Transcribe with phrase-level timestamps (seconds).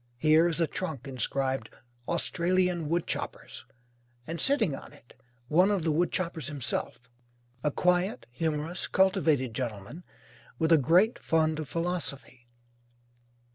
[0.17, 1.69] Here is a trunk inscribed
[2.07, 3.65] Australian Woodchoppers,
[4.25, 5.13] and sitting on it
[5.47, 7.03] one of the woodchoppers himself,
[7.63, 10.03] a quiet, humorous, cultivated gentleman
[10.57, 12.47] with a great fund of philosophy.